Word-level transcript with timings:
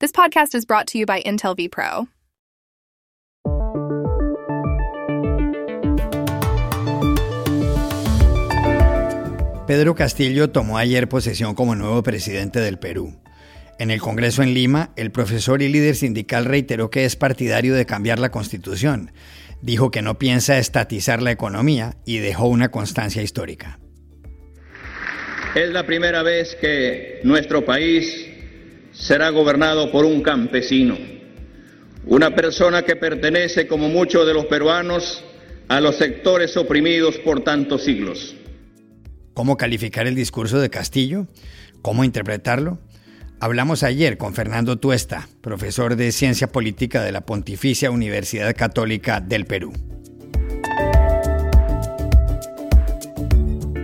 This 0.00 0.12
podcast 0.12 0.54
is 0.54 0.64
brought 0.64 0.86
to 0.92 0.98
you 0.98 1.06
by 1.06 1.20
Intel 1.22 1.56
vPro. 1.56 2.06
Pedro 9.66 9.96
Castillo 9.96 10.50
tomó 10.50 10.78
ayer 10.78 11.08
posesión 11.08 11.56
como 11.56 11.74
nuevo 11.74 12.04
presidente 12.04 12.60
del 12.60 12.78
Perú. 12.78 13.20
En 13.80 13.90
el 13.90 14.00
Congreso 14.00 14.44
en 14.44 14.54
Lima, 14.54 14.92
el 14.94 15.10
profesor 15.10 15.62
y 15.62 15.68
líder 15.68 15.96
sindical 15.96 16.44
reiteró 16.44 16.90
que 16.90 17.04
es 17.04 17.16
partidario 17.16 17.74
de 17.74 17.84
cambiar 17.84 18.20
la 18.20 18.30
constitución. 18.30 19.10
Dijo 19.62 19.90
que 19.90 20.02
no 20.02 20.16
piensa 20.16 20.58
estatizar 20.58 21.22
la 21.22 21.32
economía 21.32 21.96
y 22.06 22.18
dejó 22.18 22.46
una 22.46 22.70
constancia 22.70 23.20
histórica. 23.20 23.80
Es 25.56 25.70
la 25.70 25.84
primera 25.84 26.22
vez 26.22 26.56
que 26.60 27.18
nuestro 27.24 27.64
país 27.64 28.27
será 28.98 29.30
gobernado 29.30 29.92
por 29.92 30.04
un 30.04 30.22
campesino, 30.22 30.98
una 32.06 32.34
persona 32.34 32.82
que 32.82 32.96
pertenece, 32.96 33.68
como 33.68 33.88
muchos 33.88 34.26
de 34.26 34.34
los 34.34 34.46
peruanos, 34.46 35.24
a 35.68 35.80
los 35.80 35.96
sectores 35.96 36.56
oprimidos 36.56 37.16
por 37.18 37.44
tantos 37.44 37.84
siglos. 37.84 38.34
¿Cómo 39.34 39.56
calificar 39.56 40.06
el 40.06 40.16
discurso 40.16 40.58
de 40.58 40.68
Castillo? 40.68 41.28
¿Cómo 41.80 42.02
interpretarlo? 42.02 42.80
Hablamos 43.40 43.84
ayer 43.84 44.18
con 44.18 44.34
Fernando 44.34 44.78
Tuesta, 44.78 45.28
profesor 45.42 45.94
de 45.94 46.10
Ciencia 46.10 46.48
Política 46.48 47.02
de 47.02 47.12
la 47.12 47.20
Pontificia 47.20 47.92
Universidad 47.92 48.52
Católica 48.56 49.20
del 49.20 49.44
Perú. 49.44 49.72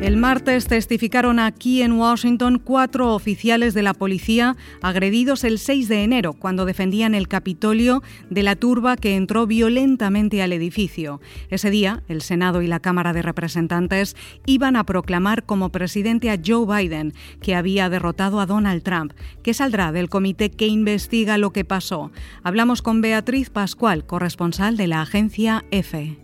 El 0.05 0.19
martes 0.19 0.67
testificaron 0.67 1.39
aquí 1.39 1.81
en 1.81 1.93
Washington 1.93 2.61
cuatro 2.63 3.15
oficiales 3.15 3.73
de 3.73 3.83
la 3.83 3.95
policía 3.95 4.55
agredidos 4.83 5.45
el 5.45 5.59
6 5.59 5.89
de 5.89 6.05
enero 6.05 6.35
cuando 6.35 6.67
defendían 6.67 7.15
el 7.15 7.27
Capitolio 7.27 8.03
de 8.29 8.43
la 8.43 8.55
turba 8.55 8.99
que 8.99 9.17
entró 9.17 9.47
violentamente 9.47 10.43
al 10.43 10.53
edificio. 10.53 11.23
Ese 11.49 11.71
día, 11.71 12.03
el 12.07 12.21
Senado 12.21 12.61
y 12.61 12.67
la 12.67 12.81
Cámara 12.81 13.15
de 13.15 13.23
Representantes 13.23 14.15
iban 14.45 14.77
a 14.77 14.85
proclamar 14.85 15.47
como 15.47 15.71
presidente 15.71 16.29
a 16.29 16.39
Joe 16.39 16.67
Biden, 16.67 17.15
que 17.41 17.55
había 17.55 17.89
derrotado 17.89 18.41
a 18.41 18.47
Donald 18.47 18.83
Trump, 18.83 19.15
que 19.43 19.55
saldrá 19.55 19.91
del 19.91 20.11
comité 20.11 20.51
que 20.51 20.67
investiga 20.67 21.39
lo 21.39 21.51
que 21.55 21.65
pasó. 21.65 22.13
Hablamos 22.43 22.83
con 22.83 23.01
Beatriz 23.01 23.49
Pascual, 23.49 24.05
corresponsal 24.05 24.77
de 24.77 24.87
la 24.87 25.01
agencia 25.01 25.65
EFE. 25.71 26.24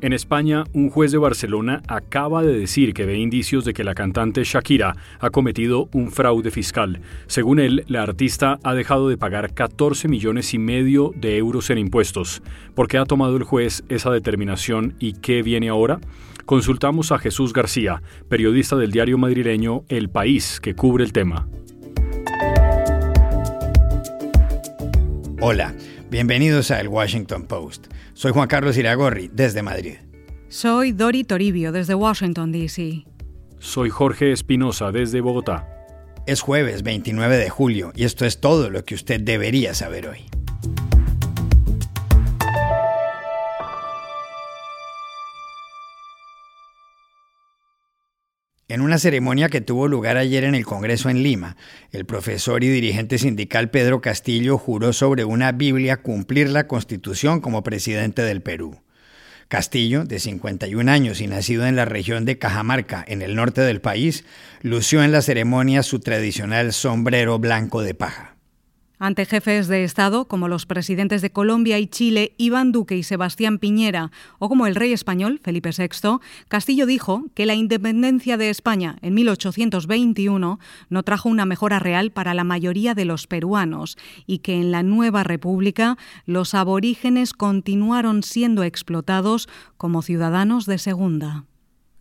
En 0.00 0.12
España, 0.12 0.62
un 0.74 0.90
juez 0.90 1.10
de 1.10 1.18
Barcelona 1.18 1.82
acaba 1.88 2.44
de 2.44 2.56
decir 2.56 2.94
que 2.94 3.04
ve 3.04 3.18
indicios 3.18 3.64
de 3.64 3.74
que 3.74 3.82
la 3.82 3.96
cantante 3.96 4.44
Shakira 4.44 4.94
ha 5.18 5.30
cometido 5.30 5.88
un 5.92 6.12
fraude 6.12 6.52
fiscal. 6.52 7.00
Según 7.26 7.58
él, 7.58 7.82
la 7.88 8.04
artista 8.04 8.60
ha 8.62 8.74
dejado 8.74 9.08
de 9.08 9.18
pagar 9.18 9.54
14 9.54 10.06
millones 10.06 10.54
y 10.54 10.58
medio 10.58 11.12
de 11.16 11.36
euros 11.36 11.70
en 11.70 11.78
impuestos. 11.78 12.42
¿Por 12.76 12.86
qué 12.86 12.98
ha 12.98 13.06
tomado 13.06 13.36
el 13.36 13.42
juez 13.42 13.82
esa 13.88 14.12
determinación 14.12 14.94
y 15.00 15.14
qué 15.14 15.42
viene 15.42 15.68
ahora? 15.68 15.98
Consultamos 16.46 17.10
a 17.10 17.18
Jesús 17.18 17.52
García, 17.52 18.00
periodista 18.28 18.76
del 18.76 18.92
diario 18.92 19.18
madrileño 19.18 19.82
El 19.88 20.10
País, 20.10 20.60
que 20.60 20.76
cubre 20.76 21.02
el 21.02 21.12
tema. 21.12 21.48
Hola, 25.40 25.74
bienvenidos 26.08 26.70
a 26.70 26.80
El 26.80 26.86
Washington 26.86 27.48
Post. 27.48 27.88
Soy 28.18 28.32
Juan 28.32 28.48
Carlos 28.48 28.76
Iragorri, 28.76 29.30
desde 29.32 29.62
Madrid. 29.62 29.94
Soy 30.48 30.90
Dori 30.90 31.22
Toribio, 31.22 31.70
desde 31.70 31.94
Washington, 31.94 32.50
D.C. 32.50 33.06
Soy 33.60 33.90
Jorge 33.90 34.32
Espinosa, 34.32 34.90
desde 34.90 35.20
Bogotá. 35.20 35.68
Es 36.26 36.40
jueves 36.40 36.82
29 36.82 37.36
de 37.36 37.48
julio 37.48 37.92
y 37.94 38.02
esto 38.02 38.24
es 38.24 38.40
todo 38.40 38.70
lo 38.70 38.84
que 38.84 38.96
usted 38.96 39.20
debería 39.20 39.72
saber 39.72 40.08
hoy. 40.08 40.26
En 48.70 48.82
una 48.82 48.98
ceremonia 48.98 49.48
que 49.48 49.62
tuvo 49.62 49.88
lugar 49.88 50.18
ayer 50.18 50.44
en 50.44 50.54
el 50.54 50.66
Congreso 50.66 51.08
en 51.08 51.22
Lima, 51.22 51.56
el 51.90 52.04
profesor 52.04 52.62
y 52.62 52.68
dirigente 52.68 53.16
sindical 53.16 53.70
Pedro 53.70 54.02
Castillo 54.02 54.58
juró 54.58 54.92
sobre 54.92 55.24
una 55.24 55.52
Biblia 55.52 56.02
cumplir 56.02 56.50
la 56.50 56.66
Constitución 56.66 57.40
como 57.40 57.62
presidente 57.62 58.20
del 58.20 58.42
Perú. 58.42 58.82
Castillo, 59.48 60.04
de 60.04 60.18
51 60.18 60.92
años 60.92 61.22
y 61.22 61.28
nacido 61.28 61.66
en 61.66 61.76
la 61.76 61.86
región 61.86 62.26
de 62.26 62.36
Cajamarca, 62.36 63.02
en 63.08 63.22
el 63.22 63.36
norte 63.36 63.62
del 63.62 63.80
país, 63.80 64.26
lució 64.60 65.02
en 65.02 65.12
la 65.12 65.22
ceremonia 65.22 65.82
su 65.82 66.00
tradicional 66.00 66.74
sombrero 66.74 67.38
blanco 67.38 67.80
de 67.80 67.94
paja. 67.94 68.37
Ante 69.00 69.26
jefes 69.26 69.68
de 69.68 69.84
Estado 69.84 70.24
como 70.26 70.48
los 70.48 70.66
presidentes 70.66 71.22
de 71.22 71.30
Colombia 71.30 71.78
y 71.78 71.86
Chile, 71.86 72.32
Iván 72.36 72.72
Duque 72.72 72.96
y 72.96 73.04
Sebastián 73.04 73.58
Piñera, 73.58 74.10
o 74.40 74.48
como 74.48 74.66
el 74.66 74.74
rey 74.74 74.92
español, 74.92 75.40
Felipe 75.42 75.70
VI, 75.76 76.18
Castillo 76.48 76.84
dijo 76.84 77.24
que 77.34 77.46
la 77.46 77.54
independencia 77.54 78.36
de 78.36 78.50
España 78.50 78.98
en 79.00 79.14
1821 79.14 80.58
no 80.88 81.02
trajo 81.04 81.28
una 81.28 81.46
mejora 81.46 81.78
real 81.78 82.10
para 82.10 82.34
la 82.34 82.42
mayoría 82.44 82.94
de 82.94 83.04
los 83.04 83.28
peruanos 83.28 83.96
y 84.26 84.38
que 84.38 84.54
en 84.54 84.72
la 84.72 84.82
nueva 84.82 85.22
república 85.22 85.96
los 86.26 86.54
aborígenes 86.54 87.34
continuaron 87.34 88.24
siendo 88.24 88.64
explotados 88.64 89.48
como 89.76 90.02
ciudadanos 90.02 90.66
de 90.66 90.78
segunda. 90.78 91.44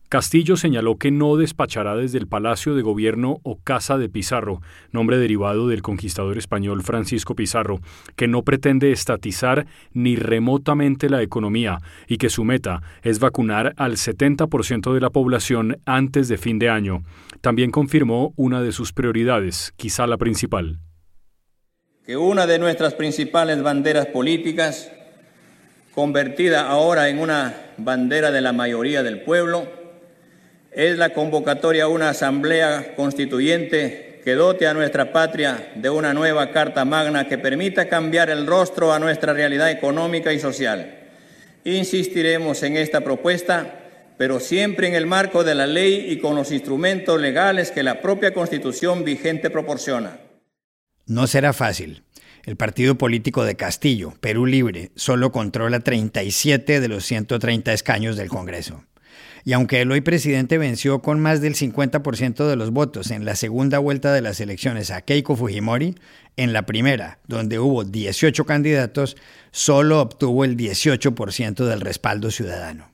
Castillo 0.10 0.56
señaló 0.56 0.96
que 0.96 1.12
no 1.12 1.36
despachará 1.36 1.98
desde 1.98 2.18
el 2.18 2.28
Palacio 2.28 2.76
de 2.76 2.82
Gobierno 2.82 3.42
o 3.44 3.60
Casa 3.62 3.98
de 3.98 4.08
Pizarro, 4.08 4.62
nombre 4.94 5.18
derivado 5.18 5.68
del 5.68 5.82
conquistador 5.82 6.38
español 6.38 6.82
Francisco 6.82 7.36
Pizarro, 7.36 7.82
que 8.16 8.30
no 8.30 8.44
pretende 8.44 8.94
estatizar 8.94 9.68
ni 9.92 10.16
remotamente 10.16 11.10
la 11.10 11.22
economía 11.22 11.80
y 12.08 12.20
que 12.20 12.30
su 12.30 12.46
meta 12.46 12.82
es 13.04 13.20
vacunar 13.20 13.74
al 13.76 13.98
70% 13.98 14.94
de 14.94 15.02
la 15.02 15.10
población 15.10 15.82
antes 15.86 16.30
de 16.30 16.38
fin 16.38 16.58
de 16.58 16.70
año. 16.70 17.04
También 17.42 17.70
confirmó 17.70 18.32
una 18.38 18.62
de 18.62 18.72
sus 18.72 18.94
prioridades, 18.94 19.74
quizá 19.76 20.08
la 20.08 20.18
principal. 20.18 20.80
Que 22.06 22.16
una 22.16 22.48
de 22.48 22.60
nuestras 22.60 22.94
principales 22.94 23.62
banderas 23.62 24.06
políticas, 24.06 24.90
convertida 25.94 26.70
ahora 26.70 27.10
en 27.10 27.20
una 27.20 27.74
bandera 27.78 28.32
de 28.32 28.40
la 28.40 28.54
mayoría 28.54 29.04
del 29.04 29.24
pueblo, 29.24 29.87
es 30.78 30.96
la 31.00 31.10
convocatoria 31.10 31.86
a 31.86 31.88
una 31.88 32.10
asamblea 32.10 32.94
constituyente 32.96 34.22
que 34.24 34.36
dote 34.36 34.68
a 34.68 34.76
nuestra 34.76 35.12
patria 35.12 35.72
de 35.74 35.90
una 35.90 36.14
nueva 36.14 36.52
Carta 36.52 36.86
Magna 36.86 37.28
que 37.28 37.40
permita 37.40 37.90
cambiar 37.90 38.30
el 38.30 38.46
rostro 38.46 38.94
a 38.94 39.00
nuestra 39.00 39.34
realidad 39.34 39.72
económica 39.72 40.32
y 40.34 40.40
social. 40.40 41.00
Insistiremos 41.64 42.62
en 42.62 42.78
esta 42.78 43.02
propuesta, 43.02 43.80
pero 44.20 44.40
siempre 44.40 44.88
en 44.88 44.94
el 44.94 45.08
marco 45.08 45.44
de 45.44 45.56
la 45.56 45.66
ley 45.66 46.12
y 46.12 46.20
con 46.20 46.36
los 46.36 46.52
instrumentos 46.52 47.20
legales 47.20 47.72
que 47.72 47.82
la 47.82 48.00
propia 48.00 48.36
Constitución 48.36 49.04
vigente 49.04 49.50
proporciona. 49.50 50.20
No 51.08 51.26
será 51.26 51.54
fácil. 51.54 52.04
El 52.46 52.56
partido 52.56 53.00
político 53.00 53.46
de 53.46 53.56
Castillo, 53.56 54.14
Perú 54.22 54.46
Libre, 54.46 54.92
solo 54.96 55.32
controla 55.32 55.80
37 55.80 56.80
de 56.80 56.88
los 56.88 57.04
130 57.04 57.74
escaños 57.74 58.16
del 58.16 58.30
Congreso. 58.30 58.84
Y 59.48 59.54
aunque 59.54 59.80
el 59.80 59.90
hoy 59.94 60.02
presidente 60.02 60.58
venció 60.58 61.02
con 61.02 61.22
más 61.22 61.40
del 61.40 61.56
50% 61.56 62.50
de 62.50 62.58
los 62.58 62.72
votos 62.72 63.12
en 63.12 63.24
la 63.24 63.34
segunda 63.38 63.80
vuelta 63.80 64.12
de 64.12 64.22
las 64.22 64.42
elecciones 64.42 64.92
a 64.92 65.04
Keiko 65.04 65.38
Fujimori, 65.38 65.96
en 66.36 66.52
la 66.52 66.66
primera, 66.66 67.20
donde 67.28 67.58
hubo 67.58 67.86
18 67.86 68.46
candidatos, 68.46 69.16
solo 69.52 70.02
obtuvo 70.02 70.44
el 70.44 70.58
18% 70.58 71.64
del 71.64 71.80
respaldo 71.80 72.30
ciudadano. 72.30 72.90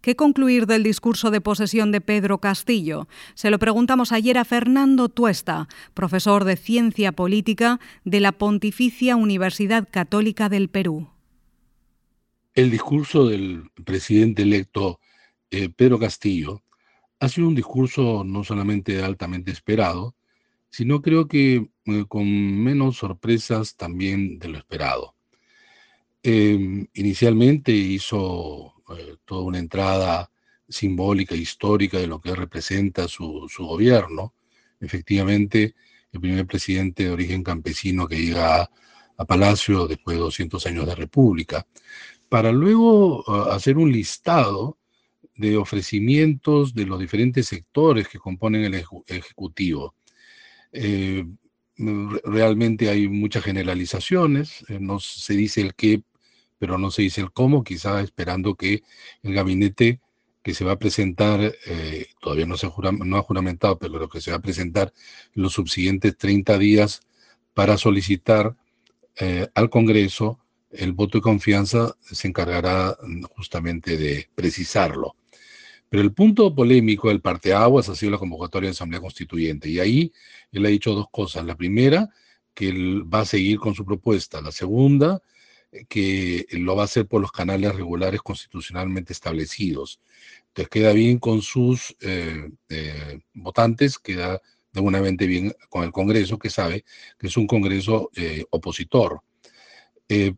¿Qué 0.00 0.14
concluir 0.14 0.68
del 0.68 0.84
discurso 0.84 1.32
de 1.32 1.40
posesión 1.40 1.90
de 1.90 2.00
Pedro 2.00 2.38
Castillo? 2.38 3.08
Se 3.34 3.50
lo 3.50 3.58
preguntamos 3.58 4.12
ayer 4.12 4.38
a 4.38 4.44
Fernando 4.44 5.08
Tuesta, 5.08 5.66
profesor 5.94 6.44
de 6.44 6.54
Ciencia 6.54 7.10
Política 7.10 7.80
de 8.04 8.20
la 8.20 8.30
Pontificia 8.30 9.16
Universidad 9.16 9.88
Católica 9.90 10.48
del 10.48 10.68
Perú. 10.68 11.08
El 12.54 12.70
discurso 12.70 13.26
del 13.26 13.64
presidente 13.84 14.42
electo 14.42 14.99
eh, 15.50 15.68
Pedro 15.70 15.98
Castillo 15.98 16.62
ha 17.20 17.28
sido 17.28 17.48
un 17.48 17.54
discurso 17.54 18.24
no 18.24 18.44
solamente 18.44 19.02
altamente 19.02 19.50
esperado, 19.50 20.14
sino 20.70 21.02
creo 21.02 21.28
que 21.28 21.70
eh, 21.84 22.04
con 22.08 22.26
menos 22.62 22.96
sorpresas 22.98 23.76
también 23.76 24.38
de 24.38 24.48
lo 24.48 24.58
esperado. 24.58 25.14
Em, 26.22 26.86
inicialmente 26.94 27.72
hizo 27.72 28.74
eh, 28.96 29.16
toda 29.24 29.42
una 29.42 29.58
entrada 29.58 30.30
simbólica, 30.68 31.34
histórica 31.34 31.98
de 31.98 32.06
lo 32.06 32.20
que 32.20 32.34
representa 32.34 33.08
su, 33.08 33.48
gobierno. 33.58 34.34
Efectivamente, 34.80 35.74
el 36.12 36.20
primer 36.20 36.46
presidente 36.46 37.04
de 37.04 37.10
origen 37.10 37.42
campesino 37.42 38.06
que 38.06 38.16
llega 38.20 38.70
a, 39.16 39.24
Palacio 39.26 39.86
después 39.86 40.16
de 40.16 40.22
200 40.22 40.66
años 40.66 40.86
de 40.86 40.94
república, 40.94 41.66
para 42.30 42.52
luego 42.52 43.22
uh, 43.26 43.50
hacer 43.50 43.76
un 43.76 43.92
listado 43.92 44.78
de 45.40 45.56
ofrecimientos 45.56 46.74
de 46.74 46.84
los 46.84 47.00
diferentes 47.00 47.48
sectores 47.48 48.08
que 48.08 48.18
componen 48.18 48.62
el 48.64 48.84
Ejecutivo. 49.06 49.94
Eh, 50.70 51.24
realmente 52.24 52.90
hay 52.90 53.08
muchas 53.08 53.42
generalizaciones, 53.42 54.64
eh, 54.68 54.78
no 54.78 55.00
se 55.00 55.34
dice 55.34 55.62
el 55.62 55.74
qué, 55.74 56.02
pero 56.58 56.76
no 56.76 56.90
se 56.90 57.02
dice 57.02 57.22
el 57.22 57.32
cómo, 57.32 57.64
quizá 57.64 58.02
esperando 58.02 58.54
que 58.54 58.82
el 59.22 59.32
gabinete 59.32 60.00
que 60.42 60.52
se 60.52 60.64
va 60.64 60.72
a 60.72 60.78
presentar, 60.78 61.54
eh, 61.66 62.06
todavía 62.20 62.44
no, 62.44 62.58
se 62.58 62.66
no 62.66 63.16
ha 63.16 63.22
juramentado, 63.22 63.78
pero 63.78 63.98
lo 63.98 64.10
que 64.10 64.20
se 64.20 64.30
va 64.30 64.36
a 64.36 64.42
presentar 64.42 64.92
en 65.34 65.42
los 65.42 65.54
subsiguientes 65.54 66.18
30 66.18 66.58
días 66.58 67.00
para 67.54 67.78
solicitar 67.78 68.56
al 69.54 69.68
Congreso 69.68 70.38
el 70.70 70.92
voto 70.92 71.18
de 71.18 71.22
confianza, 71.22 71.94
se 72.00 72.28
encargará 72.28 72.96
justamente 73.36 73.98
de 73.98 74.30
precisarlo. 74.34 75.14
Pero 75.90 76.04
el 76.04 76.14
punto 76.14 76.54
polémico 76.54 77.08
del 77.08 77.20
parteaguas 77.20 77.88
ha 77.88 77.96
sido 77.96 78.12
la 78.12 78.18
convocatoria 78.18 78.68
de 78.68 78.72
Asamblea 78.72 79.00
Constituyente. 79.00 79.68
Y 79.68 79.80
ahí 79.80 80.12
él 80.52 80.64
ha 80.64 80.68
dicho 80.68 80.94
dos 80.94 81.08
cosas. 81.10 81.44
La 81.44 81.56
primera, 81.56 82.08
que 82.54 82.68
él 82.68 83.12
va 83.12 83.20
a 83.20 83.24
seguir 83.26 83.58
con 83.58 83.74
su 83.74 83.84
propuesta. 83.84 84.40
La 84.40 84.52
segunda, 84.52 85.20
eh, 85.72 85.84
que 85.88 86.46
lo 86.52 86.76
va 86.76 86.82
a 86.82 86.84
hacer 86.84 87.06
por 87.06 87.20
los 87.20 87.32
canales 87.32 87.74
regulares 87.74 88.22
constitucionalmente 88.22 89.12
establecidos. 89.12 90.00
Entonces 90.48 90.68
queda 90.68 90.92
bien 90.92 91.18
con 91.18 91.42
sus 91.42 91.96
eh, 92.00 92.50
eh, 92.68 93.20
votantes, 93.34 93.98
queda 93.98 94.40
de 94.72 94.80
buenamente 94.80 95.26
bien 95.26 95.52
con 95.68 95.82
el 95.84 95.90
Congreso, 95.92 96.38
que 96.38 96.50
sabe 96.50 96.84
que 97.18 97.26
es 97.26 97.36
un 97.36 97.48
Congreso 97.48 98.10
opositor. 98.50 99.22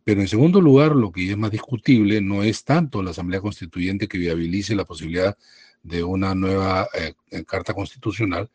Pero 0.03 0.21
en 0.21 0.27
segundo 0.27 0.61
lugar, 0.61 0.95
lo 0.95 1.11
que 1.11 1.31
es 1.31 1.37
más 1.37 1.49
discutible 1.49 2.21
no 2.21 2.43
es 2.43 2.63
tanto 2.63 3.01
la 3.01 3.09
Asamblea 3.09 3.41
Constituyente 3.41 4.07
que 4.07 4.19
viabilice 4.19 4.75
la 4.75 4.85
posibilidad 4.85 5.35
de 5.81 6.03
una 6.03 6.35
nueva 6.35 6.87
Carta 7.47 7.73
Constitucional, 7.73 8.49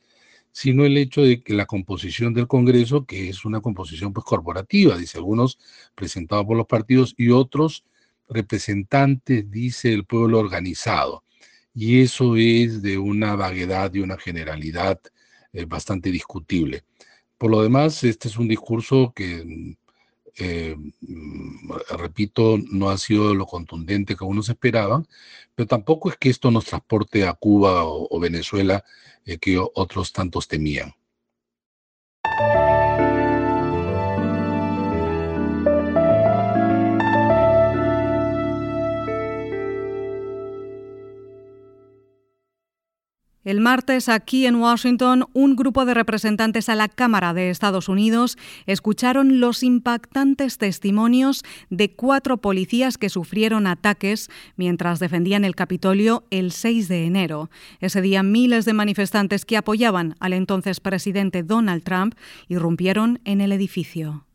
sino 0.52 0.84
el 0.84 0.96
hecho 0.96 1.22
de 1.22 1.42
que 1.42 1.54
la 1.54 1.66
composición 1.66 2.34
del 2.34 2.46
Congreso, 2.46 3.04
que 3.04 3.28
es 3.28 3.44
una 3.44 3.60
composición 3.60 4.12
pues 4.12 4.24
corporativa, 4.24 4.96
dice 4.96 5.18
algunos 5.18 5.58
presentados 5.94 6.46
por 6.46 6.56
los 6.56 6.66
partidos 6.66 7.14
y 7.16 7.30
otros 7.30 7.84
representantes, 8.28 9.50
dice 9.50 9.92
el 9.92 10.04
pueblo 10.04 10.38
organizado. 10.38 11.24
Y 11.74 12.00
eso 12.00 12.36
es 12.36 12.82
de 12.82 12.98
una 12.98 13.36
vaguedad 13.36 13.92
y 13.94 14.00
una 14.00 14.18
generalidad 14.18 15.00
eh, 15.52 15.64
bastante 15.64 16.10
discutible. 16.10 16.84
Por 17.38 17.50
lo 17.50 17.62
demás, 17.62 18.02
este 18.04 18.28
es 18.28 18.36
un 18.36 18.48
discurso 18.48 19.12
que, 19.14 19.76
eh, 20.36 20.76
mm, 21.00 21.70
repito, 21.96 22.58
no 22.70 22.90
ha 22.90 22.98
sido 22.98 23.34
lo 23.34 23.46
contundente 23.46 24.16
que 24.16 24.24
algunos 24.24 24.48
esperaban, 24.48 25.06
pero 25.54 25.66
tampoco 25.66 26.10
es 26.10 26.16
que 26.16 26.30
esto 26.30 26.50
nos 26.50 26.66
transporte 26.66 27.26
a 27.26 27.34
Cuba 27.34 27.84
o 27.84 28.20
Venezuela 28.20 28.84
eh, 29.24 29.38
que 29.38 29.58
otros 29.58 30.12
tantos 30.12 30.48
temían. 30.48 30.94
El 43.48 43.60
martes, 43.60 44.10
aquí 44.10 44.44
en 44.44 44.56
Washington, 44.56 45.24
un 45.32 45.56
grupo 45.56 45.86
de 45.86 45.94
representantes 45.94 46.68
a 46.68 46.74
la 46.74 46.86
Cámara 46.86 47.32
de 47.32 47.48
Estados 47.48 47.88
Unidos 47.88 48.36
escucharon 48.66 49.40
los 49.40 49.62
impactantes 49.62 50.58
testimonios 50.58 51.42
de 51.70 51.90
cuatro 51.90 52.36
policías 52.36 52.98
que 52.98 53.08
sufrieron 53.08 53.66
ataques 53.66 54.28
mientras 54.56 54.98
defendían 54.98 55.46
el 55.46 55.54
Capitolio 55.54 56.24
el 56.30 56.52
6 56.52 56.88
de 56.88 57.06
enero. 57.06 57.48
Ese 57.80 58.02
día, 58.02 58.22
miles 58.22 58.66
de 58.66 58.74
manifestantes 58.74 59.46
que 59.46 59.56
apoyaban 59.56 60.14
al 60.20 60.34
entonces 60.34 60.78
presidente 60.80 61.42
Donald 61.42 61.82
Trump 61.84 62.16
irrumpieron 62.48 63.18
en 63.24 63.40
el 63.40 63.52
edificio. 63.52 64.27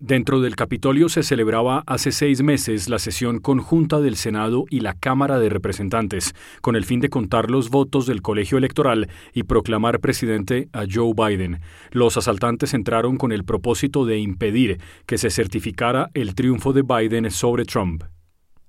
Dentro 0.00 0.40
del 0.40 0.54
Capitolio 0.54 1.08
se 1.08 1.24
celebraba 1.24 1.82
hace 1.88 2.12
seis 2.12 2.40
meses 2.40 2.88
la 2.88 3.00
sesión 3.00 3.40
conjunta 3.40 3.98
del 3.98 4.14
Senado 4.14 4.64
y 4.70 4.78
la 4.78 4.94
Cámara 4.94 5.40
de 5.40 5.48
Representantes, 5.48 6.36
con 6.60 6.76
el 6.76 6.84
fin 6.84 7.00
de 7.00 7.08
contar 7.08 7.50
los 7.50 7.68
votos 7.68 8.06
del 8.06 8.22
colegio 8.22 8.58
electoral 8.58 9.08
y 9.34 9.42
proclamar 9.42 9.98
presidente 9.98 10.68
a 10.72 10.84
Joe 10.88 11.14
Biden. 11.16 11.60
Los 11.90 12.16
asaltantes 12.16 12.74
entraron 12.74 13.16
con 13.16 13.32
el 13.32 13.44
propósito 13.44 14.06
de 14.06 14.18
impedir 14.18 14.78
que 15.04 15.18
se 15.18 15.30
certificara 15.30 16.10
el 16.14 16.36
triunfo 16.36 16.72
de 16.72 16.82
Biden 16.82 17.28
sobre 17.32 17.64
Trump. 17.64 18.04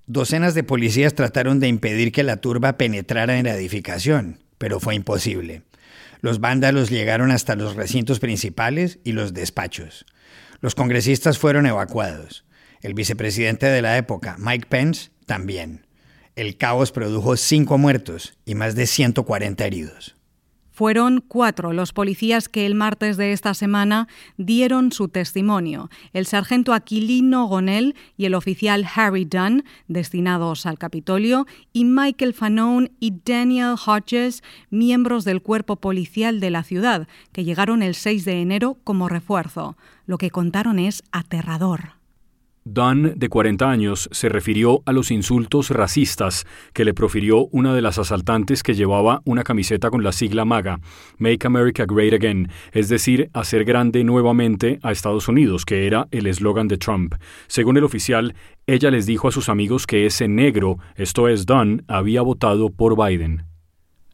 Docenas 0.08 0.56
de 0.56 0.64
policías 0.64 1.14
trataron 1.14 1.60
de 1.60 1.68
impedir 1.68 2.12
que 2.12 2.24
la 2.24 2.38
turba 2.38 2.74
penetrara 2.74 3.38
en 3.38 3.46
la 3.46 3.54
edificación, 3.54 4.40
pero 4.58 4.80
fue 4.80 4.96
imposible. 4.96 5.62
Los 6.22 6.40
vándalos 6.40 6.90
llegaron 6.90 7.30
hasta 7.30 7.56
los 7.56 7.76
recintos 7.76 8.20
principales 8.20 8.98
y 9.04 9.12
los 9.12 9.36
despachos. 9.36 10.08
Los 10.62 10.76
congresistas 10.76 11.38
fueron 11.38 11.66
evacuados. 11.66 12.46
El 12.82 12.94
vicepresidente 12.94 13.66
de 13.66 13.82
la 13.82 13.98
época, 13.98 14.36
Mike 14.40 14.68
Pence, 14.68 15.12
también. 15.26 15.86
El 16.36 16.58
caos 16.58 16.92
produjo 16.92 17.38
cinco 17.38 17.78
muertos 17.78 18.38
y 18.46 18.56
más 18.56 18.76
de 18.76 18.88
140 18.88 19.66
heridos. 19.66 20.16
Fueron 20.80 21.20
cuatro 21.20 21.74
los 21.74 21.92
policías 21.92 22.48
que 22.48 22.66
el 22.66 22.74
martes 22.74 23.18
de 23.18 23.34
esta 23.34 23.54
semana 23.54 24.08
dieron 24.38 24.94
su 24.94 25.10
testimonio, 25.10 25.90
el 26.14 26.26
sargento 26.26 26.72
Aquilino 26.72 27.48
Gonel 27.48 27.96
y 28.16 28.24
el 28.24 28.34
oficial 28.34 28.88
Harry 28.96 29.26
Dunn, 29.26 29.66
destinados 29.90 30.66
al 30.66 30.78
Capitolio, 30.78 31.48
y 31.74 31.84
Michael 31.84 32.34
Fanone 32.34 32.94
y 33.02 33.14
Daniel 33.26 33.76
Hodges, 33.76 34.42
miembros 34.70 35.26
del 35.26 35.42
cuerpo 35.42 35.76
policial 35.76 36.40
de 36.40 36.50
la 36.50 36.64
ciudad, 36.64 37.10
que 37.34 37.44
llegaron 37.44 37.84
el 37.84 37.94
6 37.94 38.24
de 38.24 38.42
enero 38.42 38.78
como 38.86 39.10
refuerzo. 39.10 39.76
Lo 40.06 40.18
que 40.18 40.32
contaron 40.32 40.80
es 40.80 41.04
aterrador. 41.12 41.99
Dunn, 42.66 43.14
de 43.16 43.30
40 43.30 43.70
años, 43.70 44.10
se 44.12 44.30
refirió 44.30 44.84
a 44.86 44.92
los 44.92 45.12
insultos 45.12 45.70
racistas 45.70 46.46
que 46.74 46.86
le 46.86 46.94
profirió 46.94 47.48
una 47.52 47.74
de 47.74 47.82
las 47.82 47.98
asaltantes 47.98 48.64
que 48.64 48.76
llevaba 48.76 49.22
una 49.26 49.44
camiseta 49.44 49.90
con 49.90 50.04
la 50.04 50.12
sigla 50.12 50.46
MAGA, 50.46 50.80
Make 51.18 51.48
America 51.48 51.86
Great 51.88 52.14
Again, 52.14 52.50
es 52.72 52.90
decir, 52.90 53.30
hacer 53.34 53.66
grande 53.66 54.04
nuevamente 54.04 54.80
a 54.84 54.92
Estados 54.92 55.28
Unidos, 55.28 55.66
que 55.66 55.88
era 55.88 56.08
el 56.12 56.28
eslogan 56.28 56.68
de 56.68 56.78
Trump. 56.78 57.16
Según 57.48 57.78
el 57.78 57.84
oficial, 57.84 58.36
ella 58.68 58.92
les 58.92 59.06
dijo 59.06 59.28
a 59.28 59.32
sus 59.32 59.50
amigos 59.50 59.88
que 59.88 60.06
ese 60.06 60.28
negro, 60.28 60.78
esto 60.96 61.28
es 61.28 61.46
Dunn, 61.46 61.84
había 61.88 62.22
votado 62.22 62.70
por 62.70 62.96
Biden. 62.96 63.46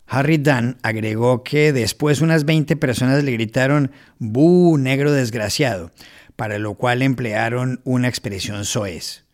Harry 0.07 0.37
Dunn 0.37 0.77
agregó 0.83 1.43
que 1.43 1.73
después 1.73 2.21
unas 2.21 2.45
20 2.45 2.75
personas 2.75 3.23
le 3.23 3.31
gritaron 3.31 3.91
¡Bú, 4.19 4.77
negro 4.77 5.11
desgraciado! 5.11 5.91
Para 6.35 6.59
lo 6.59 6.73
cual 6.75 7.01
emplearon 7.01 7.81
una 7.83 8.07
expresión 8.07 8.65
soez. 8.65 9.25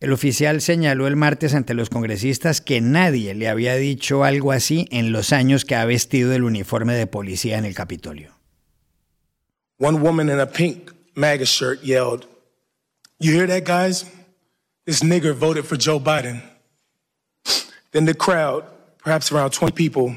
El 0.00 0.12
oficial 0.12 0.60
señaló 0.60 1.08
el 1.08 1.16
martes 1.16 1.54
ante 1.54 1.74
los 1.74 1.90
congresistas 1.90 2.60
que 2.60 2.80
nadie 2.80 3.34
le 3.34 3.48
había 3.48 3.74
dicho 3.74 4.22
algo 4.22 4.52
así 4.52 4.86
en 4.90 5.10
los 5.10 5.32
años 5.32 5.64
que 5.64 5.74
ha 5.74 5.84
vestido 5.84 6.32
el 6.32 6.44
uniforme 6.44 6.94
de 6.94 7.08
policía 7.08 7.58
en 7.58 7.64
el 7.64 7.74
Capitolio. 7.74 8.32
One 9.80 10.00
woman 10.00 10.28
in 10.28 10.40
a 10.40 10.46
pink 10.46 10.92
MAGA 11.14 11.46
shirt 11.46 11.82
yelled, 11.82 12.26
You 13.20 13.32
hear 13.32 13.48
that, 13.48 13.64
guys? 13.64 14.04
This 14.86 15.02
nigger 15.02 15.34
voted 15.34 15.64
for 15.66 15.76
Joe 15.76 15.98
Biden. 15.98 16.42
Then 17.90 18.04
the 18.04 18.14
crowd, 18.14 18.64
perhaps 18.98 19.32
around 19.32 19.50
20 19.50 19.72
people, 19.72 20.14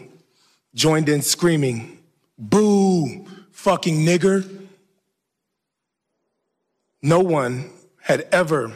joined 0.76 1.10
in 1.10 1.24
screaming, 1.24 1.98
Boo, 2.38 3.26
fucking 3.52 4.06
nigger. 4.06 4.46
No 7.04 7.18
one 7.20 7.72
had 8.08 8.28
ever, 8.32 8.72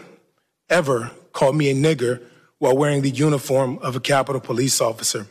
ever 0.67 1.11
called 1.31 1.55
me 1.55 1.69
a 1.69 1.75
nigger 1.75 2.23
while 2.57 2.75
wearing 2.75 3.03
the 3.03 3.11
uniform 3.11 3.77
of 3.83 3.95
a 3.95 3.99
Capitol 3.99 4.41
Police 4.41 4.81
officer. 4.81 5.27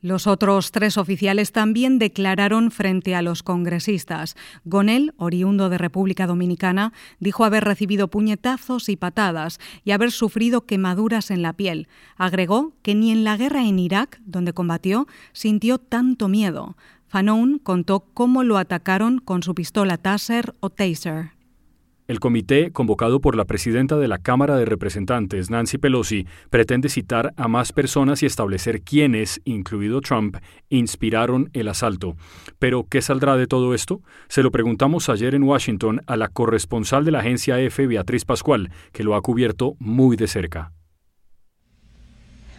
Los 0.00 0.28
otros 0.28 0.70
tres 0.70 0.98
oficiales 0.98 1.50
también 1.50 1.98
declararon 1.98 2.70
frente 2.70 3.16
a 3.16 3.22
los 3.22 3.42
congresistas. 3.42 4.36
Gonel, 4.64 5.14
oriundo 5.16 5.68
de 5.68 5.78
República 5.78 6.28
Dominicana, 6.28 6.92
dijo 7.18 7.44
haber 7.44 7.64
recibido 7.64 8.06
puñetazos 8.06 8.88
y 8.88 8.96
patadas 8.96 9.58
y 9.82 9.90
haber 9.90 10.12
sufrido 10.12 10.66
quemaduras 10.66 11.32
en 11.32 11.42
la 11.42 11.54
piel. 11.54 11.88
Agregó 12.16 12.74
que 12.82 12.94
ni 12.94 13.10
en 13.10 13.24
la 13.24 13.36
guerra 13.36 13.66
en 13.66 13.80
Irak, 13.80 14.20
donde 14.26 14.52
combatió, 14.52 15.08
sintió 15.32 15.78
tanto 15.78 16.28
miedo. 16.28 16.76
Fanon 17.08 17.58
contó 17.58 18.00
cómo 18.14 18.44
lo 18.44 18.58
atacaron 18.58 19.18
con 19.18 19.42
su 19.42 19.56
pistola 19.56 19.96
Taser 19.96 20.54
o 20.60 20.70
Taser. 20.70 21.34
El 22.06 22.20
comité, 22.20 22.70
convocado 22.70 23.22
por 23.22 23.34
la 23.34 23.46
presidenta 23.46 23.96
de 23.96 24.08
la 24.08 24.18
Cámara 24.18 24.56
de 24.56 24.66
Representantes, 24.66 25.48
Nancy 25.48 25.78
Pelosi, 25.78 26.26
pretende 26.50 26.90
citar 26.90 27.32
a 27.38 27.48
más 27.48 27.72
personas 27.72 28.22
y 28.22 28.26
establecer 28.26 28.82
quiénes, 28.82 29.40
incluido 29.46 30.02
Trump, 30.02 30.36
inspiraron 30.68 31.48
el 31.54 31.66
asalto. 31.66 32.14
Pero, 32.58 32.86
¿qué 32.90 33.00
saldrá 33.00 33.38
de 33.38 33.46
todo 33.46 33.72
esto? 33.72 34.02
Se 34.28 34.42
lo 34.42 34.50
preguntamos 34.50 35.08
ayer 35.08 35.34
en 35.34 35.44
Washington 35.44 36.02
a 36.06 36.18
la 36.18 36.28
corresponsal 36.28 37.06
de 37.06 37.12
la 37.12 37.20
agencia 37.20 37.58
EFE, 37.58 37.86
Beatriz 37.86 38.26
Pascual, 38.26 38.70
que 38.92 39.02
lo 39.02 39.14
ha 39.14 39.22
cubierto 39.22 39.74
muy 39.78 40.16
de 40.16 40.28
cerca. 40.28 40.73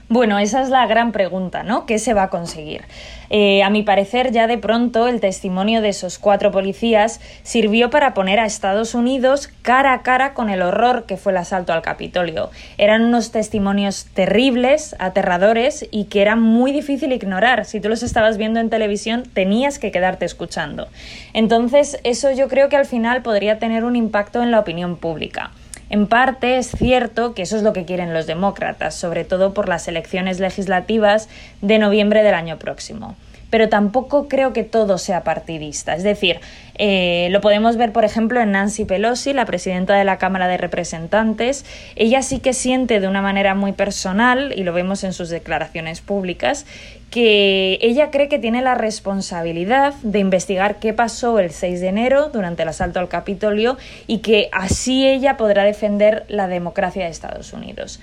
Bueno, 0.07 0.37
esa 0.37 0.61
es 0.61 0.69
la 0.69 0.85
gran 0.85 1.11
pregunta, 1.11 1.63
¿no? 1.63 1.87
¿Qué 1.87 1.97
se 1.97 2.13
va 2.13 2.23
a 2.23 2.29
conseguir? 2.29 2.83
Eh, 3.31 3.63
a 3.63 3.71
mi 3.71 3.81
parecer, 3.81 4.31
ya 4.31 4.45
de 4.45 4.59
pronto 4.59 5.07
el 5.07 5.19
testimonio 5.19 5.81
de 5.81 5.89
esos 5.89 6.19
cuatro 6.19 6.51
policías 6.51 7.19
sirvió 7.41 7.89
para 7.89 8.13
poner 8.13 8.39
a 8.39 8.45
Estados 8.45 8.93
Unidos 8.93 9.49
cara 9.63 9.93
a 9.93 10.03
cara 10.03 10.35
con 10.35 10.51
el 10.51 10.61
horror 10.61 11.05
que 11.07 11.17
fue 11.17 11.31
el 11.31 11.39
asalto 11.39 11.73
al 11.73 11.81
Capitolio. 11.81 12.51
Eran 12.77 13.03
unos 13.03 13.31
testimonios 13.31 14.05
terribles, 14.13 14.95
aterradores 14.99 15.87
y 15.89 16.03
que 16.03 16.21
era 16.21 16.35
muy 16.35 16.71
difícil 16.71 17.11
ignorar. 17.11 17.65
Si 17.65 17.79
tú 17.79 17.89
los 17.89 18.03
estabas 18.03 18.37
viendo 18.37 18.59
en 18.59 18.69
televisión, 18.69 19.23
tenías 19.33 19.79
que 19.79 19.91
quedarte 19.91 20.25
escuchando. 20.25 20.87
Entonces, 21.33 21.97
eso 22.03 22.31
yo 22.31 22.47
creo 22.47 22.69
que 22.69 22.77
al 22.77 22.85
final 22.85 23.23
podría 23.23 23.57
tener 23.57 23.83
un 23.83 23.95
impacto 23.95 24.43
en 24.43 24.51
la 24.51 24.59
opinión 24.59 24.97
pública. 24.97 25.49
En 25.89 26.07
parte 26.07 26.57
es 26.57 26.71
cierto 26.71 27.33
que 27.33 27.43
eso 27.43 27.57
es 27.57 27.63
lo 27.63 27.73
que 27.73 27.85
quieren 27.85 28.13
los 28.13 28.25
demócratas, 28.25 28.95
sobre 28.95 29.23
todo 29.23 29.53
por 29.53 29.69
las 29.69 29.87
elecciones 29.87 30.39
legislativas 30.39 31.29
de 31.61 31.77
noviembre 31.77 32.23
del 32.23 32.33
año 32.33 32.57
próximo. 32.57 33.15
Pero 33.55 33.69
tampoco 33.69 34.27
creo 34.27 34.51
que 34.51 34.65
todo 34.65 34.97
sea 34.97 35.23
partidista. 35.23 35.95
Es 35.95 36.03
decir, 36.03 36.41
eh, 36.77 37.29
lo 37.31 37.39
podemos 37.39 37.77
ver, 37.77 37.93
por 37.93 38.03
ejemplo, 38.03 38.41
en 38.41 38.51
Nancy 38.51 38.83
Pelosi, 38.83 39.31
la 39.31 39.45
presidenta 39.45 39.95
de 39.95 40.03
la 40.03 40.17
Cámara 40.17 40.49
de 40.49 40.57
Representantes. 40.57 41.63
Ella 41.95 42.21
sí 42.21 42.39
que 42.39 42.51
siente 42.51 42.99
de 42.99 43.07
una 43.07 43.21
manera 43.21 43.55
muy 43.55 43.71
personal, 43.71 44.53
y 44.57 44.65
lo 44.65 44.73
vemos 44.73 45.05
en 45.05 45.13
sus 45.13 45.29
declaraciones 45.29 46.01
públicas, 46.01 46.65
que 47.11 47.79
ella 47.79 48.11
cree 48.11 48.27
que 48.27 48.39
tiene 48.39 48.61
la 48.61 48.75
responsabilidad 48.75 49.93
de 50.03 50.19
investigar 50.19 50.79
qué 50.79 50.91
pasó 50.91 51.39
el 51.39 51.51
6 51.51 51.79
de 51.79 51.87
enero 51.87 52.31
durante 52.33 52.63
el 52.63 52.67
asalto 52.67 52.99
al 52.99 53.07
Capitolio 53.07 53.77
y 54.05 54.17
que 54.17 54.49
así 54.51 55.07
ella 55.07 55.37
podrá 55.37 55.63
defender 55.63 56.25
la 56.27 56.49
democracia 56.49 57.05
de 57.05 57.11
Estados 57.11 57.53
Unidos. 57.53 58.01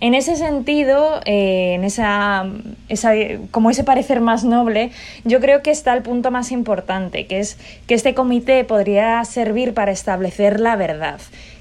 En 0.00 0.14
ese 0.14 0.36
sentido, 0.36 1.20
eh, 1.26 1.74
en 1.74 1.84
esa, 1.84 2.46
como 3.50 3.70
ese 3.70 3.84
parecer 3.84 4.20
más 4.20 4.44
noble, 4.44 4.92
yo 5.24 5.40
creo 5.40 5.62
que 5.62 5.70
está 5.70 5.92
el 5.92 6.02
punto 6.02 6.30
más 6.30 6.52
importante, 6.52 7.26
que 7.26 7.38
es 7.38 7.58
que 7.86 7.94
este 7.94 8.14
comité 8.14 8.64
podría 8.64 9.22
servir 9.26 9.74
para 9.74 9.92
establecer 9.92 10.58
la 10.58 10.76
verdad 10.76 11.20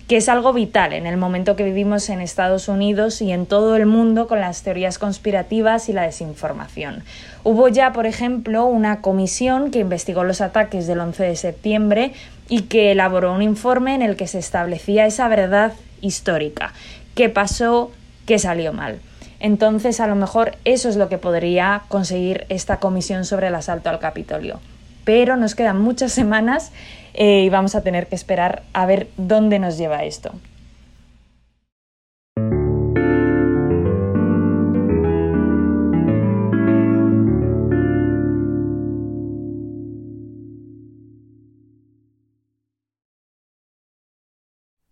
que 0.09 0.17
es 0.17 0.27
algo 0.27 0.53
vital 0.53 0.93
en 0.93 1.05
el 1.05 1.17
momento 1.17 1.55
que 1.55 1.63
vivimos 1.63 2.09
en 2.09 2.19
Estados 2.19 2.67
Unidos 2.67 3.21
y 3.21 3.31
en 3.31 3.45
todo 3.45 3.75
el 3.75 3.85
mundo 3.85 4.27
con 4.27 4.41
las 4.41 4.63
teorías 4.63 4.97
conspirativas 4.97 5.87
y 5.87 5.93
la 5.93 6.01
desinformación. 6.01 7.03
Hubo 7.43 7.67
ya, 7.67 7.93
por 7.93 8.07
ejemplo, 8.07 8.65
una 8.65 9.01
comisión 9.01 9.69
que 9.69 9.77
investigó 9.77 10.23
los 10.23 10.41
ataques 10.41 10.87
del 10.87 10.99
11 10.99 11.25
de 11.25 11.35
septiembre 11.35 12.13
y 12.47 12.63
que 12.63 12.91
elaboró 12.91 13.31
un 13.33 13.43
informe 13.43 13.93
en 13.93 14.01
el 14.01 14.15
que 14.15 14.25
se 14.25 14.39
establecía 14.39 15.05
esa 15.05 15.27
verdad 15.27 15.73
histórica, 16.01 16.73
qué 17.13 17.29
pasó, 17.29 17.91
qué 18.29 18.37
salió 18.37 18.73
mal. 18.73 18.99
Entonces, 19.39 19.99
a 19.99 20.05
lo 20.05 20.13
mejor 20.13 20.55
eso 20.63 20.87
es 20.87 20.97
lo 20.97 21.09
que 21.09 21.17
podría 21.17 21.81
conseguir 21.87 22.45
esta 22.49 22.77
comisión 22.77 23.25
sobre 23.25 23.47
el 23.47 23.55
asalto 23.55 23.89
al 23.89 23.97
Capitolio. 23.97 24.59
Pero 25.03 25.35
nos 25.35 25.55
quedan 25.55 25.81
muchas 25.81 26.11
semanas 26.21 26.71
eh, 27.15 27.41
y 27.43 27.49
vamos 27.49 27.73
a 27.73 27.81
tener 27.81 28.05
que 28.05 28.13
esperar 28.13 28.61
a 28.71 28.85
ver 28.85 29.07
dónde 29.17 29.57
nos 29.57 29.79
lleva 29.79 30.03
esto. 30.03 30.31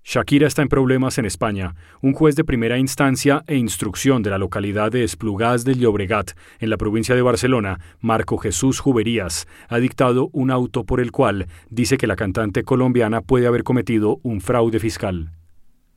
Shakira 0.09 0.47
está 0.47 0.61
en 0.61 0.69
problemas 0.69 1.17
en 1.17 1.25
España. 1.25 1.75
Un 2.01 2.13
juez 2.13 2.37
de 2.37 2.45
primera 2.45 2.77
instancia 2.77 3.43
e 3.45 3.57
instrucción 3.57 4.23
de 4.23 4.29
la 4.29 4.37
localidad 4.37 4.89
de 4.89 5.03
Esplugas 5.03 5.65
del 5.65 5.79
Llobregat, 5.79 6.31
en 6.59 6.69
la 6.69 6.77
provincia 6.77 7.13
de 7.13 7.21
Barcelona, 7.21 7.81
Marco 7.99 8.37
Jesús 8.37 8.79
Juberías, 8.79 9.49
ha 9.67 9.79
dictado 9.79 10.29
un 10.31 10.49
auto 10.49 10.85
por 10.85 11.01
el 11.01 11.11
cual 11.11 11.47
dice 11.69 11.97
que 11.97 12.07
la 12.07 12.15
cantante 12.15 12.63
colombiana 12.63 13.19
puede 13.19 13.47
haber 13.47 13.65
cometido 13.65 14.21
un 14.23 14.39
fraude 14.39 14.79
fiscal. 14.79 15.36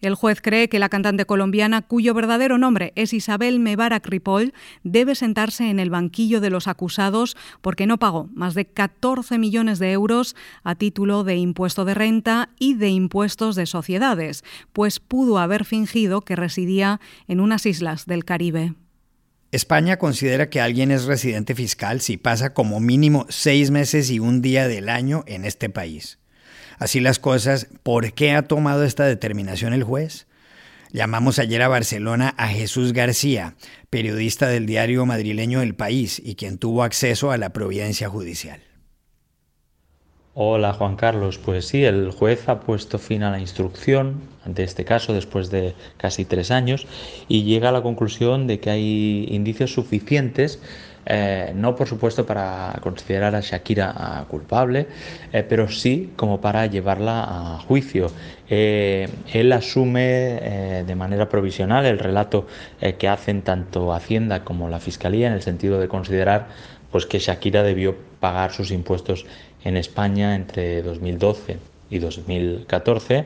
El 0.00 0.14
juez 0.14 0.40
cree 0.40 0.69
que 0.71 0.78
la 0.78 0.88
cantante 0.88 1.26
colombiana, 1.26 1.83
cuyo 1.83 2.14
verdadero 2.14 2.57
nombre 2.57 2.92
es 2.97 3.12
Isabel 3.12 3.61
Mebarak 3.61 4.07
Ripoll, 4.07 4.54
debe 4.83 5.14
sentarse 5.14 5.69
en 5.69 5.78
el 5.78 5.90
banquillo 5.90 6.40
de 6.40 6.49
los 6.49 6.69
acusados 6.69 7.37
porque 7.61 7.87
no 7.87 7.99
pagó 7.99 8.30
más 8.33 8.54
de 8.54 8.64
14 8.64 9.37
millones 9.38 9.78
de 9.78 9.92
euros 9.92 10.37
a 10.64 10.75
título 10.75 11.23
de 11.23 11.37
impuesto 11.37 11.85
de 11.85 11.95
renta 11.95 12.49
y 12.59 12.75
de 12.75 12.88
impuestos 12.88 13.57
de 13.57 13.66
sociedades, 13.66 14.42
pues 14.73 15.00
pudo 15.00 15.38
haber 15.38 15.66
fingido 15.66 16.23
que 16.23 16.37
residía 16.37 16.99
en 17.28 17.40
unas 17.40 17.66
islas 17.66 18.07
del 18.07 18.25
Caribe. 18.25 18.75
España 19.52 19.99
considera 19.99 20.49
que 20.49 20.61
alguien 20.61 20.92
es 20.92 21.04
residente 21.04 21.54
fiscal 21.54 22.00
si 22.00 22.16
pasa 22.16 22.54
como 22.54 22.80
mínimo 22.80 23.26
seis 23.28 23.71
meses 23.71 24.09
y 24.11 24.19
un 24.19 24.40
día 24.40 24.69
del 24.69 24.88
año 24.88 25.25
en 25.26 25.45
este 25.45 25.69
país. 25.69 26.21
Así 26.80 26.99
las 26.99 27.18
cosas, 27.18 27.68
¿por 27.82 28.14
qué 28.14 28.32
ha 28.32 28.49
tomado 28.49 28.84
esta 28.84 29.04
determinación 29.04 29.75
el 29.75 29.84
juez? 29.84 30.26
Llamamos 30.92 31.38
ayer 31.38 31.60
a 31.60 31.68
Barcelona 31.68 32.34
a 32.38 32.49
Jesús 32.49 32.94
García, 32.94 33.54
periodista 33.90 34.49
del 34.49 34.64
diario 34.64 35.04
madrileño 35.04 35.60
El 35.60 35.75
País 35.75 36.22
y 36.25 36.37
quien 36.37 36.56
tuvo 36.56 36.82
acceso 36.82 37.32
a 37.32 37.37
la 37.37 37.50
providencia 37.50 38.08
judicial. 38.08 38.62
Hola 40.32 40.72
Juan 40.72 40.96
Carlos, 40.96 41.37
pues 41.37 41.66
sí, 41.66 41.84
el 41.84 42.12
juez 42.12 42.49
ha 42.49 42.60
puesto 42.60 42.99
fin 42.99 43.25
a 43.25 43.30
la 43.30 43.40
instrucción 43.40 44.22
ante 44.46 44.62
este 44.62 44.87
caso 44.87 45.12
después 45.12 45.50
de 45.50 45.75
casi 45.99 46.25
tres 46.25 46.50
años 46.50 46.87
y 47.28 47.42
llega 47.42 47.68
a 47.68 47.72
la 47.72 47.82
conclusión 47.82 48.46
de 48.46 48.58
que 48.58 48.70
hay 48.70 49.26
indicios 49.28 49.75
suficientes 49.75 50.60
eh, 51.12 51.50
no 51.57 51.75
por 51.75 51.88
supuesto 51.88 52.25
para 52.25 52.79
considerar 52.81 53.35
a 53.35 53.40
Shakira 53.40 53.93
ah, 53.97 54.25
culpable, 54.29 54.87
eh, 55.33 55.43
pero 55.43 55.67
sí 55.67 56.12
como 56.14 56.40
para 56.40 56.67
llevarla 56.67 57.25
a 57.25 57.59
juicio. 57.59 58.12
Eh, 58.49 59.09
él 59.33 59.52
asume 59.52 60.85
de 60.87 60.95
manera 60.95 61.29
provisional 61.29 61.85
el 61.85 61.99
relato 61.99 62.47
que 62.99 63.09
hacen 63.09 63.43
tanto 63.43 63.93
Hacienda 63.93 64.45
como 64.45 64.69
la 64.69 64.79
Fiscalía 64.79 65.26
en 65.26 65.33
el 65.33 65.43
sentido 65.43 65.81
de 65.81 65.88
considerar 65.88 66.47
pues, 66.93 67.07
que 67.07 67.19
Shakira 67.19 67.64
debió 67.64 67.97
pagar 68.21 68.52
sus 68.52 68.71
impuestos 68.71 69.26
en 69.64 69.76
España 69.76 70.37
entre 70.37 70.83
2012 70.83 71.59
y 71.90 71.99
2014. 71.99 73.25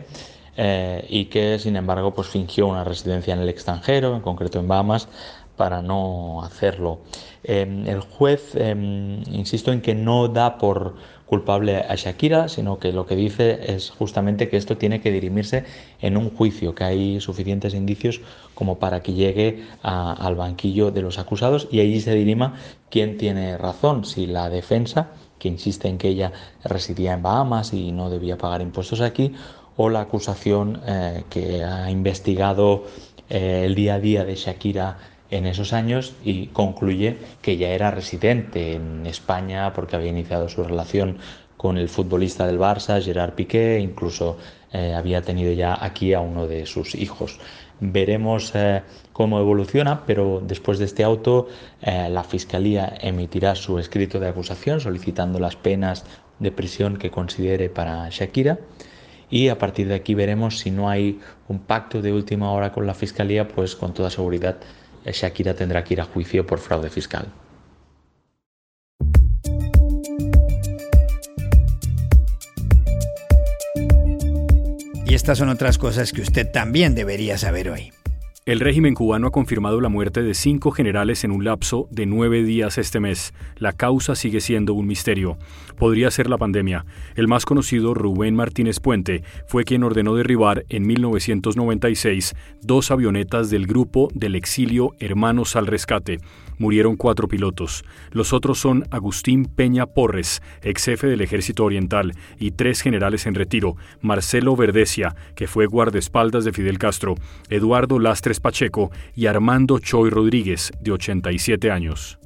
y 1.09 1.25
que 1.27 1.59
sin 1.59 1.77
embargo 1.77 2.15
pues 2.15 2.29
fingió 2.29 2.67
una 2.67 2.85
residencia 2.85 3.35
en 3.35 3.41
el 3.41 3.49
extranjero, 3.49 4.15
en 4.15 4.23
concreto 4.23 4.61
en 4.61 4.69
Bahamas, 4.69 5.09
para 5.57 5.83
no 5.83 6.43
hacerlo. 6.43 7.01
Em, 7.43 7.87
el 7.87 8.01
juez, 8.01 8.55
em, 8.55 9.23
insisto 9.33 9.73
en 9.73 9.81
que 9.81 9.95
no 9.95 10.29
da 10.29 10.59
por 10.59 10.95
culpable 11.27 11.79
a 11.79 11.95
Shakira, 11.95 12.49
sino 12.49 12.79
que 12.79 12.93
lo 12.93 13.07
que 13.07 13.17
dice 13.17 13.75
es 13.75 13.91
justamente 13.91 14.49
que 14.49 14.57
esto 14.57 14.77
tiene 14.77 15.01
que 15.01 15.11
dirimirse 15.11 15.65
en 16.01 16.17
un 16.17 16.31
juicio, 16.31 16.75
que 16.75 16.85
hay 16.85 17.21
suficientes 17.21 17.75
indicios 17.75 18.21
como 18.55 18.79
para 18.79 19.03
que 19.03 19.15
llegue 19.15 19.65
al 19.83 20.35
banquillo 20.37 20.91
de 20.91 21.03
los 21.03 21.19
acusados 21.19 21.67
y 21.71 21.81
allí 21.81 22.01
se 22.01 22.15
dirima 22.15 22.55
quién 22.91 23.17
tiene 23.17 23.57
razón, 23.57 24.05
si 24.05 24.27
la 24.27 24.49
defensa, 24.49 25.09
que 25.39 25.49
insiste 25.49 25.89
en 25.89 25.99
que 25.99 26.09
ella 26.09 26.33
residía 26.63 27.15
en 27.15 27.23
Bahamas 27.23 27.73
y 27.73 27.91
no 27.91 28.11
debía 28.11 28.39
pagar 28.39 28.61
impuestos 28.63 29.01
aquí, 29.01 29.33
o 29.77 29.89
la 29.89 30.03
acusación 30.03 30.81
eh, 30.87 31.25
que 31.31 31.65
ha 31.65 31.91
investigado 31.91 32.85
eh, 33.29 33.63
el 33.65 33.75
día 33.75 33.95
a 33.95 33.99
día 33.99 34.25
de 34.25 34.37
Shakira 34.37 34.99
en 35.35 35.47
esos 35.47 35.73
años 35.73 36.15
y 36.25 36.47
concluye 36.47 37.19
que 37.43 37.57
ya 37.57 37.71
era 37.71 37.91
residente 37.91 38.75
en 38.75 39.05
España 39.05 39.73
porque 39.73 39.97
había 39.97 40.11
iniciado 40.11 40.49
su 40.49 40.63
relación 40.63 41.19
con 41.57 41.77
el 41.77 41.89
futbolista 41.89 42.47
del 42.47 42.59
Barça, 42.59 43.03
Gerard 43.03 43.33
Piqué, 43.33 43.81
incluso 43.81 44.39
eh, 44.73 44.95
había 44.95 45.23
tenido 45.23 45.53
ya 45.53 45.77
aquí 45.85 46.15
a 46.15 46.21
uno 46.21 46.47
de 46.47 46.67
sus 46.67 46.95
hijos. 46.95 47.41
Veremos 47.81 48.53
eh, 48.55 48.83
cómo 49.13 49.41
evoluciona, 49.41 50.05
pero 50.07 50.41
después 50.45 50.79
de 50.79 50.85
este 50.85 51.03
auto 51.03 51.49
eh, 51.83 52.09
la 52.11 52.23
Fiscalía 52.23 52.95
emitirá 53.01 53.57
su 53.57 53.81
escrito 53.81 54.21
de 54.21 54.29
acusación 54.29 54.81
solicitando 54.81 55.41
las 55.41 55.57
penas 55.57 56.05
de 56.39 56.53
prisión 56.53 56.97
que 56.97 57.11
considere 57.11 57.69
para 57.71 58.09
Shakira 58.11 58.59
y 59.31 59.49
a 59.49 59.59
partir 59.59 59.89
de 59.89 59.95
aquí 59.95 60.15
veremos 60.15 60.59
si 60.59 60.71
no 60.71 60.89
hay 60.89 61.19
un 61.49 61.59
pacto 61.59 62.03
de 62.03 62.13
última 62.13 62.53
hora 62.53 62.71
con 62.71 62.87
la 62.87 62.95
Fiscalía, 62.95 63.49
pues 63.49 63.75
con 63.75 63.93
toda 63.93 64.11
seguridad 64.11 64.59
Shakira 65.13 65.55
tendrá 65.55 65.85
que 65.85 65.95
ir 65.95 66.01
a 66.01 66.05
juicio 66.05 66.47
por 66.47 66.59
fraude 66.59 66.91
fiscal. 66.91 67.33
Y 75.07 75.15
estas 75.15 75.39
son 75.39 75.49
otras 75.49 75.79
cosas 75.79 76.13
que 76.13 76.23
usted 76.23 76.51
también 76.51 76.95
debería 76.95 77.39
saber 77.39 77.69
hoy. 77.69 77.93
El 78.47 78.61
régimen 78.61 78.93
cubano 78.93 79.29
ha 79.29 79.31
confirmado 79.31 79.81
la 79.81 79.89
muerte 79.89 80.23
de 80.23 80.35
cinco 80.35 80.71
generales 80.71 81.25
en 81.25 81.31
un 81.31 81.47
lapso 81.47 81.89
de 81.91 82.05
nueve 82.05 82.43
días 82.43 82.77
este 82.77 83.01
mes. 83.01 83.33
La 83.57 83.73
causa 83.73 84.15
sigue 84.15 84.43
siendo 84.43 84.75
un 84.75 84.87
misterio. 84.87 85.39
Podría 85.79 86.11
ser 86.11 86.29
la 86.29 86.37
pandemia. 86.37 86.85
El 87.15 87.27
más 87.27 87.47
conocido, 87.47 87.95
Rubén 87.95 88.37
Martínez 88.37 88.81
Puente, 88.81 89.25
fue 89.47 89.65
quien 89.65 89.83
ordenó 89.83 90.15
derribar 90.15 90.67
en 90.69 90.87
1996 90.87 92.35
dos 92.61 92.91
avionetas 92.91 93.49
del 93.49 93.67
grupo 93.67 94.11
del 94.13 94.35
exilio 94.35 94.91
Hermanos 94.99 95.57
al 95.57 95.67
Rescate. 95.67 96.19
Murieron 96.59 96.97
cuatro 96.97 97.29
pilotos. 97.29 97.85
Los 98.11 98.33
otros 98.33 98.59
son 98.59 98.85
Agustín 98.91 99.45
Peña 99.47 99.87
Porres, 99.87 100.43
ex 100.63 100.85
jefe 100.85 101.07
del 101.07 101.21
Ejército 101.21 101.65
Oriental, 101.65 102.15
y 102.39 102.53
tres 102.53 102.81
generales 102.81 103.27
en 103.27 103.35
retiro, 103.35 103.77
Marcelo 104.01 104.57
Verdesia, 104.57 105.15
que 105.35 105.47
fue 105.47 105.67
guardaespaldas 105.67 106.45
de 106.45 106.53
Fidel 106.53 106.79
Castro, 106.79 107.15
Eduardo 107.49 107.99
Lastres 107.99 108.41
Pacheco 108.41 108.91
y 109.15 109.27
Armando 109.27 109.79
Choy 109.79 110.11
Rodríguez, 110.11 110.73
de 110.81 110.93
87 110.93 111.71
años. 111.71 112.19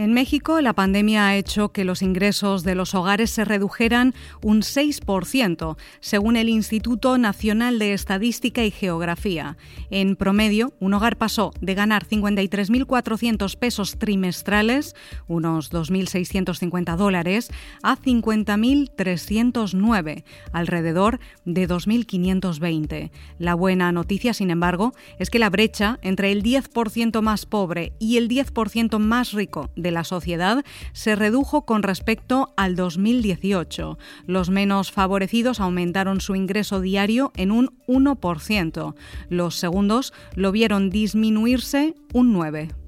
En 0.00 0.12
México, 0.14 0.62
la 0.62 0.72
pandemia 0.72 1.26
ha 1.26 1.36
hecho 1.36 1.72
que 1.72 1.84
los 1.84 2.00
ingresos 2.00 2.64
de 2.64 2.74
los 2.74 2.94
hogares 2.94 3.30
se 3.30 3.44
redujeran 3.44 4.14
un 4.40 4.62
6%, 4.62 5.76
según 6.00 6.36
el 6.36 6.48
Instituto 6.48 7.18
Nacional 7.18 7.78
de 7.78 7.92
Estadística 7.92 8.64
y 8.64 8.70
Geografía. 8.70 9.58
En 9.90 10.16
promedio, 10.16 10.72
un 10.80 10.94
hogar 10.94 11.18
pasó 11.18 11.52
de 11.60 11.74
ganar 11.74 12.06
53.400 12.06 13.58
pesos 13.58 13.98
trimestrales, 13.98 14.96
unos 15.28 15.70
2.650 15.70 16.96
dólares, 16.96 17.50
a 17.82 17.98
50.309, 17.98 20.24
alrededor 20.50 21.20
de 21.44 21.68
2.520. 21.68 23.10
La 23.38 23.54
buena 23.54 23.92
noticia, 23.92 24.32
sin 24.32 24.50
embargo, 24.50 24.94
es 25.18 25.28
que 25.28 25.38
la 25.38 25.50
brecha 25.50 25.98
entre 26.00 26.32
el 26.32 26.42
10% 26.42 27.20
más 27.20 27.44
pobre 27.44 27.92
y 27.98 28.16
el 28.16 28.30
10% 28.30 28.98
más 28.98 29.32
rico 29.32 29.68
de 29.90 29.94
la 29.94 30.04
sociedad 30.04 30.64
se 30.92 31.16
redujo 31.16 31.66
con 31.66 31.82
respecto 31.82 32.54
al 32.56 32.76
2018. 32.76 33.98
Los 34.26 34.48
menos 34.48 34.92
favorecidos 34.92 35.58
aumentaron 35.58 36.20
su 36.20 36.36
ingreso 36.36 36.80
diario 36.80 37.32
en 37.34 37.50
un 37.50 37.70
1%. 37.88 38.94
Los 39.28 39.56
segundos 39.56 40.12
lo 40.36 40.52
vieron 40.52 40.90
disminuirse 40.90 41.94
un 42.12 42.34
9%. 42.34 42.79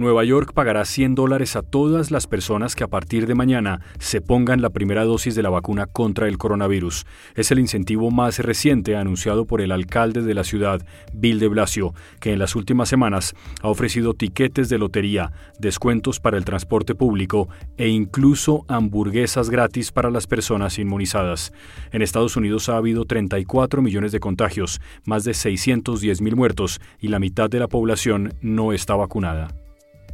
Nueva 0.00 0.24
York 0.24 0.54
pagará 0.54 0.86
100 0.86 1.14
dólares 1.14 1.56
a 1.56 1.62
todas 1.62 2.10
las 2.10 2.26
personas 2.26 2.74
que 2.74 2.84
a 2.84 2.88
partir 2.88 3.26
de 3.26 3.34
mañana 3.34 3.82
se 3.98 4.22
pongan 4.22 4.62
la 4.62 4.70
primera 4.70 5.04
dosis 5.04 5.34
de 5.34 5.42
la 5.42 5.50
vacuna 5.50 5.84
contra 5.84 6.26
el 6.26 6.38
coronavirus. 6.38 7.04
Es 7.34 7.50
el 7.50 7.58
incentivo 7.58 8.10
más 8.10 8.38
reciente 8.38 8.96
anunciado 8.96 9.44
por 9.44 9.60
el 9.60 9.70
alcalde 9.70 10.22
de 10.22 10.32
la 10.32 10.42
ciudad, 10.42 10.80
Bill 11.12 11.38
de 11.38 11.48
Blasio, 11.48 11.92
que 12.18 12.32
en 12.32 12.38
las 12.38 12.56
últimas 12.56 12.88
semanas 12.88 13.34
ha 13.60 13.68
ofrecido 13.68 14.14
tiquetes 14.14 14.70
de 14.70 14.78
lotería, 14.78 15.32
descuentos 15.58 16.18
para 16.18 16.38
el 16.38 16.46
transporte 16.46 16.94
público 16.94 17.50
e 17.76 17.88
incluso 17.88 18.64
hamburguesas 18.68 19.50
gratis 19.50 19.92
para 19.92 20.10
las 20.10 20.26
personas 20.26 20.78
inmunizadas. 20.78 21.52
En 21.92 22.00
Estados 22.00 22.38
Unidos 22.38 22.70
ha 22.70 22.78
habido 22.78 23.04
34 23.04 23.82
millones 23.82 24.12
de 24.12 24.20
contagios, 24.20 24.80
más 25.04 25.24
de 25.24 25.34
610 25.34 26.22
mil 26.22 26.36
muertos 26.36 26.80
y 26.98 27.08
la 27.08 27.18
mitad 27.18 27.50
de 27.50 27.58
la 27.58 27.68
población 27.68 28.32
no 28.40 28.72
está 28.72 28.96
vacunada. 28.96 29.59